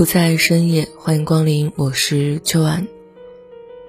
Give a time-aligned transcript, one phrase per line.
[0.00, 2.88] 不在深夜，欢迎光临，我是秋晚。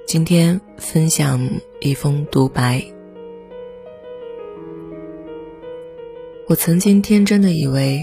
[0.06, 2.86] 今天分享一封独白。
[6.50, 8.02] 我曾经天真的以为，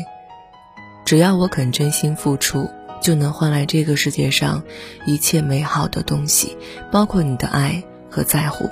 [1.05, 2.71] 只要我肯真心付出，
[3.03, 4.63] 就能换来这个世界上
[5.05, 6.57] 一切美好的东西，
[6.91, 8.71] 包括你的爱和在乎。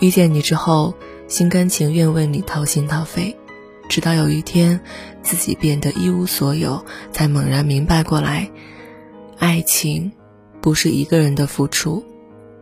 [0.00, 0.92] 遇见你之后，
[1.28, 3.34] 心甘情愿为你掏心掏肺。
[3.88, 4.80] 直到有一天，
[5.22, 8.50] 自己变得一无所有，才猛然明白过来，
[9.38, 10.10] 爱情
[10.60, 12.04] 不是一个人的付出，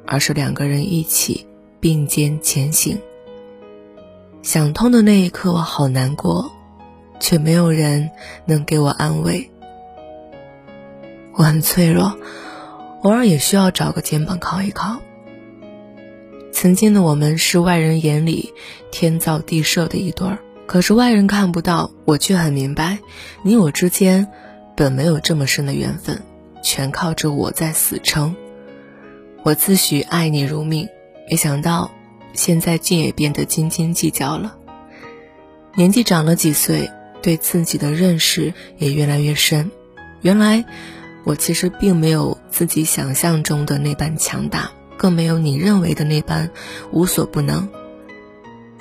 [0.06, 1.46] 而是两个人一起
[1.80, 3.00] 并肩前行。
[4.42, 6.50] 想通的那一刻，我好难过，
[7.20, 8.10] 却没有人
[8.44, 9.48] 能给我安慰。
[11.34, 12.18] 我很脆弱，
[13.02, 15.00] 偶尔也需要找个肩膀靠一靠。
[16.52, 18.52] 曾经的我们是外人眼里
[18.90, 20.38] 天造地设的一对儿。
[20.66, 22.98] 可是外人看不到，我却很明白，
[23.42, 24.26] 你我之间
[24.74, 26.22] 本没有这么深的缘分，
[26.62, 28.34] 全靠着我在死撑。
[29.42, 30.88] 我自诩爱你如命，
[31.28, 31.90] 没想到
[32.32, 34.56] 现在竟也变得斤斤计较了。
[35.74, 36.90] 年纪长了几岁，
[37.20, 39.70] 对自己的认识也越来越深。
[40.22, 40.64] 原来
[41.24, 46.50] 我其实并没有自己想象中的那般强大，更没有你认为的那般
[46.92, 47.68] 无所不能。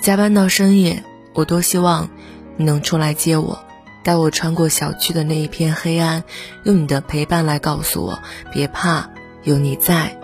[0.01, 1.03] 加班到深夜。
[1.33, 2.09] 我多希望
[2.57, 3.59] 你能出来接我，
[4.03, 6.23] 带我穿过小区的那一片黑暗，
[6.63, 8.19] 用你的陪伴来告诉我
[8.51, 9.09] 别怕，
[9.43, 10.17] 有你在。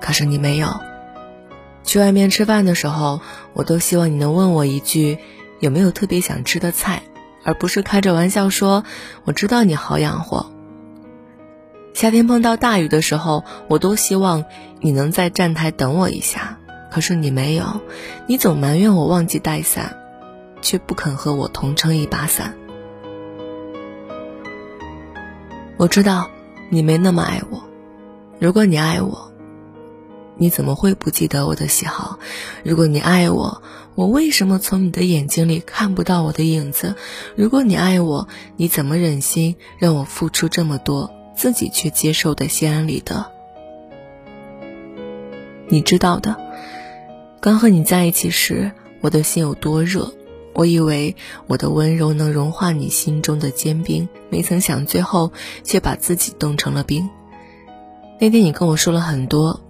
[0.00, 0.68] 可是你没有。
[1.84, 3.20] 去外面吃饭的时候，
[3.52, 5.18] 我都希望你能问我一句
[5.60, 7.02] 有没有特别想吃的菜，
[7.44, 8.84] 而不是开着玩笑说
[9.24, 10.52] 我知道你好养活。
[11.94, 14.44] 夏天碰到大雨的时候，我都希望
[14.80, 16.58] 你能在站台等我一下，
[16.90, 17.80] 可是你没有，
[18.26, 19.96] 你总埋怨我忘记带伞。
[20.68, 22.54] 却不肯和我同撑一把伞。
[25.78, 26.28] 我知道
[26.68, 27.64] 你没那么爱我。
[28.38, 29.32] 如果你爱我，
[30.36, 32.18] 你怎么会不记得我的喜好？
[32.64, 33.62] 如果你爱我，
[33.94, 36.96] 我为什么从你的眼睛里看不到我的影子？
[37.34, 43.24] 如果你爱我，你怎么忍心让我付出这么多，自己却接受的心安理得？
[45.68, 46.36] 你知道的，
[47.40, 50.12] 刚和你在一起时，我的心有多热。
[50.58, 51.14] 我以为
[51.46, 55.32] 我的温柔能融化你心中的坚冰，没曾想最后
[55.62, 57.08] 却把自己冻成了冰。
[58.18, 59.60] 那天你跟我说了很多，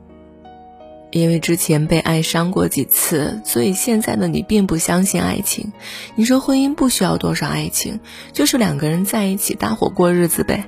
[1.10, 5.74] 因为之前被爱伤过几次，所以现在的你并不相信爱情。
[6.14, 8.00] 你说婚姻不需要多少爱情，
[8.32, 10.64] 就是两个人在一起搭伙过日子呗。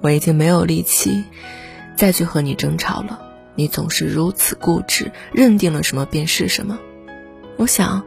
[0.00, 1.22] 我已经没有力气
[1.94, 3.20] 再去和你争吵了，
[3.54, 6.76] 你总是如此固执，认定了什么便是什么。
[7.60, 8.06] 我想，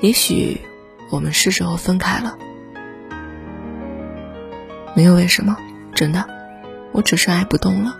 [0.00, 0.62] 也许
[1.10, 2.38] 我们是时候分开了。
[4.96, 5.58] 没有为什么，
[5.94, 6.26] 真的，
[6.90, 7.98] 我只是爱不动了。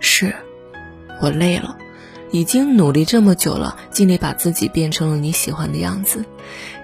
[0.00, 0.34] 是，
[1.20, 1.76] 我累了，
[2.30, 6.24] 已经努力这么久了，尽力把自己变成了你喜欢的样子，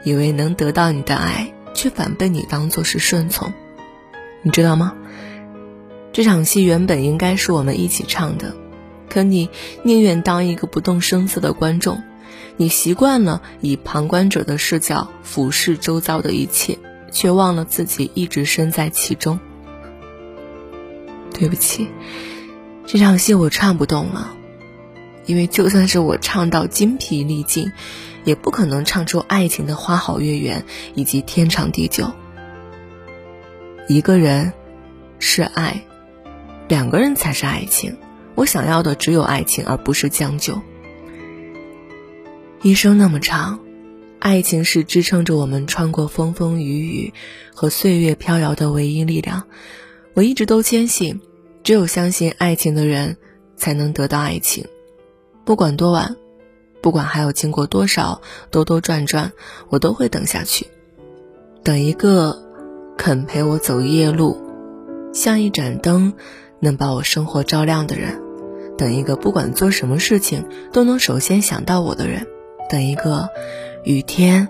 [0.05, 3.51] 以为能得到你的爱，却反被你当做是顺从。
[4.43, 4.93] 你知道吗？
[6.13, 8.55] 这场戏原本应该是我们一起唱的，
[9.09, 9.49] 可你
[9.85, 12.03] 宁愿当一个不动声色的观众。
[12.57, 16.79] 你习惯了以旁观者的视角俯视周遭的一切，
[17.13, 19.39] 却忘了自己一直身在其中。
[21.33, 21.89] 对不起，
[22.87, 24.35] 这场戏我唱不动了，
[25.27, 27.71] 因为就算是我唱到精疲力尽，
[28.25, 30.65] 也不可能唱出爱情的花好月圆
[30.95, 32.11] 以及天长地久。
[33.87, 34.53] 一个人
[35.21, 35.83] 是爱，
[36.67, 37.97] 两个人才是爱情。
[38.35, 40.61] 我想要的只有爱情，而不是将就。
[42.61, 43.61] 一生那么长，
[44.19, 47.15] 爱情是支撑着我们穿过风风雨雨
[47.55, 49.45] 和岁月飘摇的唯一力量。
[50.15, 51.21] 我一直都坚信，
[51.63, 53.17] 只有相信爱情的人，
[53.57, 54.67] 才能得到爱情。
[55.45, 56.17] 不管多晚，
[56.83, 58.21] 不管还要经过多少
[58.51, 59.31] 兜兜转转，
[59.69, 60.67] 我都会等下去，
[61.63, 62.43] 等一个
[62.97, 64.37] 肯陪我走夜路，
[65.15, 66.13] 像一盏灯，
[66.59, 68.21] 能把我生活照亮的人。
[68.77, 72.27] 等一个不管做什么事情都能首先想到我的人，
[72.69, 73.29] 等一个
[73.85, 74.47] 雨天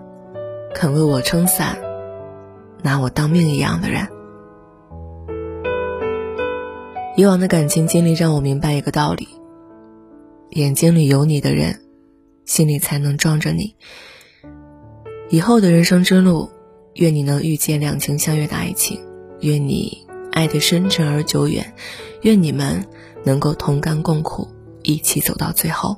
[0.75, 1.79] 肯为我撑伞、
[2.83, 4.07] 拿我当命一样的人。
[7.17, 9.29] 以往的感情经历让我明白一个道理：
[10.51, 11.81] 眼睛里有你的人，
[12.45, 13.75] 心里才能装着你。
[15.31, 16.51] 以后的人生之路，
[16.95, 19.01] 愿你能遇见两情相悦的爱情，
[19.41, 21.75] 愿你爱得深沉而久远，
[22.23, 22.85] 愿你们。
[23.25, 24.49] 能够同甘共苦，
[24.85, 25.95] 一起走到最后。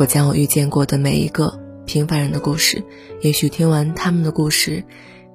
[0.00, 2.82] 我将我遇见过的每一个平凡人的故事，
[3.20, 4.82] 也许听完他们的故事，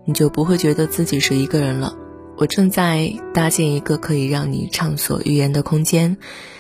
[0.06, 1.96] 你就不会觉得自己是一个人了。
[2.36, 6.18] 我正在搭建一个可以让你畅所欲言的空间，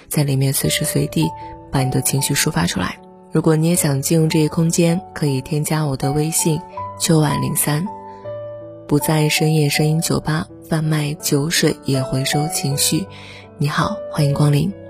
[0.07, 1.27] 在里面随时随地
[1.71, 2.99] 把你的情绪抒发出来。
[3.31, 6.61] 如果你也想进入这一空间，可以添加我的微信
[6.99, 7.87] 秋晚零三，
[8.87, 13.07] 不在深夜声音酒吧贩卖酒水，也回收情绪。
[13.57, 14.84] 你好，欢迎光临。